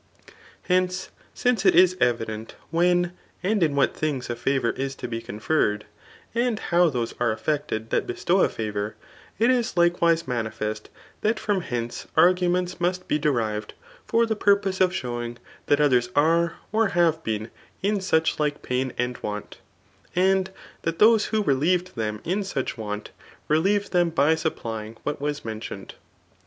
Hence, 0.63 1.11
since 1.35 1.63
it 1.63 1.75
is 1.75 1.93
^d^t 1.97 2.53
whien 2.73 3.11
and 3.43 3.61
In 3.61 3.75
what 3.75 3.95
things 3.95 4.31
a 4.31 4.35
favour 4.35 4.71
is 4.71 4.95
to 4.95 5.07
be 5.07 5.21
conferred, 5.21 5.85
and 6.33 6.57
how 6.57 6.89
those 6.89 7.13
are 7.19 7.31
affected 7.31 7.91
that 7.91 8.07
bestow 8.07 8.39
a 8.41 8.49
favour, 8.49 8.95
it 9.37 9.51
is 9.51 9.77
likewise 9.77 10.27
manifest 10.27 10.89
that 11.21 11.39
from 11.39 11.61
hence, 11.61 12.07
arguments 12.17 12.81
must 12.81 13.07
be 13.07 13.19
derived 13.19 13.75
for 14.07 14.25
the 14.25 14.35
purpose 14.35 14.81
of 14.81 14.91
showing 14.91 15.37
that 15.67 15.79
others 15.79 16.09
are 16.15 16.55
or 16.71 16.87
have 16.97 17.23
been 17.23 17.51
in 17.83 18.01
such 18.01 18.39
like 18.39 18.63
pain 18.63 18.93
and 18.97 19.19
want, 19.19 19.59
and 20.15 20.49
that 20.81 20.97
those 20.97 21.27
who 21.27 21.43
relieved 21.43 21.95
them 21.95 22.21
in 22.23 22.43
such 22.43 22.75
warn, 22.75 23.03
relieved 23.47 23.91
them 23.91 24.09
by 24.09 24.33
supplying 24.33 24.97
what 25.03 25.21
was 25.21 25.45
mentioned. 25.45 25.93